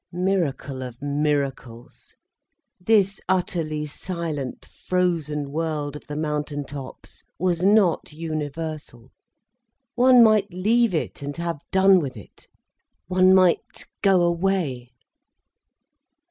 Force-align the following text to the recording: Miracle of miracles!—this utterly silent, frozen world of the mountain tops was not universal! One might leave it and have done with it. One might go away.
Miracle 0.11 0.81
of 0.81 0.99
miracles!—this 0.99 3.21
utterly 3.29 3.85
silent, 3.85 4.65
frozen 4.65 5.51
world 5.51 5.95
of 5.95 6.07
the 6.07 6.15
mountain 6.15 6.65
tops 6.65 7.23
was 7.37 7.61
not 7.61 8.11
universal! 8.11 9.11
One 9.93 10.23
might 10.23 10.51
leave 10.51 10.95
it 10.95 11.21
and 11.21 11.37
have 11.37 11.61
done 11.71 11.99
with 11.99 12.17
it. 12.17 12.47
One 13.09 13.31
might 13.35 13.85
go 14.01 14.23
away. 14.23 14.89